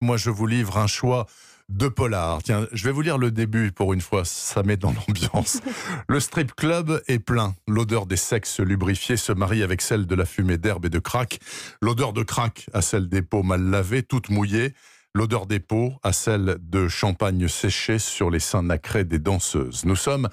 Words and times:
moi 0.00 0.16
je 0.16 0.30
vous 0.30 0.46
livre 0.46 0.78
un 0.78 0.86
choix 0.86 1.26
de 1.70 1.88
polar. 1.88 2.42
Tiens, 2.42 2.66
je 2.72 2.84
vais 2.84 2.90
vous 2.90 3.00
lire 3.00 3.16
le 3.16 3.30
début 3.30 3.70
pour 3.72 3.92
une 3.92 4.00
fois, 4.00 4.24
ça 4.24 4.62
met 4.62 4.76
dans 4.76 4.92
l'ambiance. 4.92 5.60
Le 6.08 6.20
strip 6.20 6.54
club 6.54 7.02
est 7.06 7.20
plein. 7.20 7.54
L'odeur 7.68 8.06
des 8.06 8.16
sexes 8.16 8.60
lubrifiés 8.60 9.16
se 9.16 9.32
marie 9.32 9.62
avec 9.62 9.80
celle 9.80 10.06
de 10.06 10.14
la 10.14 10.24
fumée 10.24 10.58
d'herbe 10.58 10.86
et 10.86 10.90
de 10.90 10.98
crack. 10.98 11.38
L'odeur 11.80 12.12
de 12.12 12.22
crack 12.22 12.66
à 12.72 12.82
celle 12.82 13.08
des 13.08 13.22
peaux 13.22 13.42
mal 13.42 13.62
lavées, 13.62 14.02
toutes 14.02 14.30
mouillées. 14.30 14.74
L'odeur 15.14 15.46
des 15.46 15.60
peaux 15.60 15.94
à 16.02 16.12
celle 16.12 16.58
de 16.60 16.88
champagne 16.88 17.48
séché 17.48 17.98
sur 17.98 18.30
les 18.30 18.40
seins 18.40 18.62
nacrés 18.62 19.04
des 19.04 19.18
danseuses. 19.18 19.84
Nous 19.84 19.96
sommes 19.96 20.28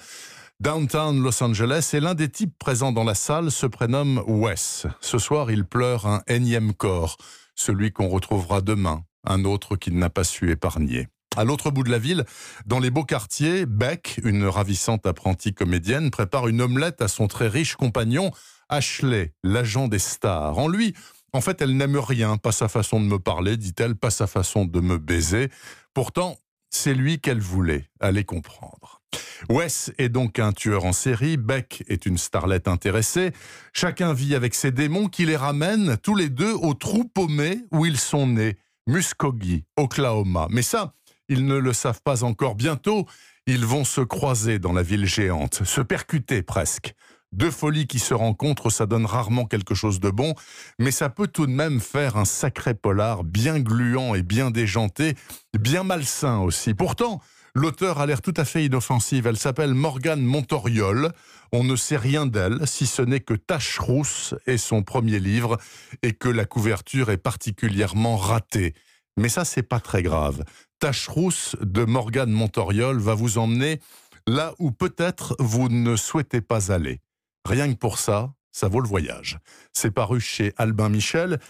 downtown 0.60 1.20
Los 1.22 1.42
Angeles 1.42 1.90
et 1.94 2.00
l'un 2.00 2.14
des 2.14 2.28
types 2.28 2.56
présents 2.58 2.92
dans 2.92 3.04
la 3.04 3.14
salle 3.14 3.50
se 3.50 3.66
prénomme 3.66 4.22
Wes. 4.26 4.86
Ce 5.00 5.18
soir, 5.18 5.50
il 5.50 5.64
pleure 5.64 6.06
un 6.06 6.22
énième 6.28 6.74
corps, 6.74 7.16
celui 7.54 7.92
qu'on 7.92 8.08
retrouvera 8.08 8.60
demain, 8.60 9.02
un 9.24 9.44
autre 9.44 9.76
qu'il 9.76 9.98
n'a 9.98 10.10
pas 10.10 10.24
su 10.24 10.50
épargner. 10.50 11.08
À 11.36 11.44
l'autre 11.44 11.70
bout 11.70 11.84
de 11.84 11.90
la 11.90 11.98
ville, 11.98 12.24
dans 12.66 12.80
les 12.80 12.90
beaux 12.90 13.04
quartiers, 13.04 13.66
Beck, 13.66 14.20
une 14.24 14.44
ravissante 14.44 15.06
apprentie 15.06 15.54
comédienne, 15.54 16.10
prépare 16.10 16.48
une 16.48 16.60
omelette 16.60 17.00
à 17.02 17.08
son 17.08 17.28
très 17.28 17.48
riche 17.48 17.76
compagnon, 17.76 18.32
Ashley, 18.68 19.34
l'agent 19.44 19.88
des 19.88 19.98
stars. 19.98 20.58
En 20.58 20.68
lui, 20.68 20.94
en 21.32 21.40
fait, 21.40 21.60
elle 21.62 21.76
n'aime 21.76 21.96
rien, 21.96 22.38
pas 22.38 22.52
sa 22.52 22.68
façon 22.68 23.00
de 23.00 23.06
me 23.06 23.18
parler, 23.18 23.56
dit-elle, 23.56 23.94
pas 23.94 24.10
sa 24.10 24.26
façon 24.26 24.64
de 24.64 24.80
me 24.80 24.98
baiser. 24.98 25.50
Pourtant, 25.94 26.38
c'est 26.70 26.94
lui 26.94 27.20
qu'elle 27.20 27.40
voulait, 27.40 27.88
aller 28.00 28.24
comprendre. 28.24 29.00
Wes 29.48 29.92
est 29.98 30.08
donc 30.08 30.38
un 30.38 30.52
tueur 30.52 30.84
en 30.84 30.92
série, 30.92 31.36
Beck 31.36 31.84
est 31.88 32.06
une 32.06 32.18
starlette 32.18 32.68
intéressée. 32.68 33.32
Chacun 33.72 34.12
vit 34.12 34.34
avec 34.34 34.54
ses 34.54 34.72
démons 34.72 35.08
qui 35.08 35.24
les 35.24 35.36
ramènent 35.36 35.96
tous 36.02 36.14
les 36.14 36.28
deux 36.28 36.52
au 36.52 36.74
trou 36.74 37.04
paumé 37.04 37.60
où 37.70 37.86
ils 37.86 37.98
sont 37.98 38.26
nés, 38.26 38.58
Muskogee, 38.88 39.64
Oklahoma. 39.76 40.48
Mais 40.50 40.62
ça, 40.62 40.94
ils 41.28 41.46
ne 41.46 41.56
le 41.56 41.72
savent 41.72 42.00
pas 42.02 42.24
encore. 42.24 42.54
Bientôt, 42.54 43.06
ils 43.46 43.64
vont 43.64 43.84
se 43.84 44.00
croiser 44.00 44.58
dans 44.58 44.72
la 44.72 44.82
ville 44.82 45.06
géante, 45.06 45.62
se 45.64 45.80
percuter 45.80 46.42
presque. 46.42 46.94
Deux 47.32 47.50
folies 47.50 47.86
qui 47.86 47.98
se 47.98 48.14
rencontrent, 48.14 48.70
ça 48.70 48.86
donne 48.86 49.04
rarement 49.04 49.44
quelque 49.44 49.74
chose 49.74 50.00
de 50.00 50.08
bon, 50.08 50.34
mais 50.78 50.90
ça 50.90 51.10
peut 51.10 51.26
tout 51.26 51.46
de 51.46 51.52
même 51.52 51.78
faire 51.80 52.16
un 52.16 52.24
sacré 52.24 52.72
polar 52.72 53.22
bien 53.22 53.60
gluant 53.60 54.14
et 54.14 54.22
bien 54.22 54.50
déjanté, 54.50 55.14
bien 55.58 55.82
malsain 55.84 56.38
aussi. 56.38 56.72
Pourtant, 56.72 57.20
l'auteur 57.58 57.98
a 57.98 58.06
l'air 58.06 58.22
tout 58.22 58.34
à 58.36 58.44
fait 58.44 58.64
inoffensive. 58.64 59.26
Elle 59.26 59.36
s'appelle 59.36 59.74
Morgane 59.74 60.22
Montoriol. 60.22 61.12
On 61.52 61.64
ne 61.64 61.76
sait 61.76 61.96
rien 61.96 62.26
d'elle, 62.26 62.66
si 62.66 62.86
ce 62.86 63.02
n'est 63.02 63.20
que 63.20 63.34
Tache 63.34 63.78
Rousse 63.78 64.34
est 64.46 64.58
son 64.58 64.82
premier 64.82 65.18
livre 65.18 65.58
et 66.02 66.12
que 66.12 66.28
la 66.28 66.44
couverture 66.44 67.10
est 67.10 67.18
particulièrement 67.18 68.16
ratée. 68.16 68.74
Mais 69.16 69.28
ça, 69.28 69.44
c'est 69.44 69.62
pas 69.62 69.80
très 69.80 70.02
grave. 70.02 70.44
Tache 70.78 71.08
rousse 71.08 71.56
de 71.60 71.84
Morgane 71.84 72.30
Montoriol 72.30 72.98
va 72.98 73.14
vous 73.14 73.38
emmener 73.38 73.80
là 74.28 74.54
où 74.60 74.70
peut-être 74.70 75.34
vous 75.40 75.68
ne 75.68 75.96
souhaitez 75.96 76.40
pas 76.40 76.70
aller. 76.70 77.00
Rien 77.44 77.72
que 77.72 77.78
pour 77.78 77.98
ça, 77.98 78.32
ça 78.52 78.68
vaut 78.68 78.80
le 78.80 78.88
voyage. 78.88 79.38
C'est 79.72 79.90
paru 79.90 80.20
chez 80.20 80.52
Albin 80.56 80.88
Michel 80.88 81.40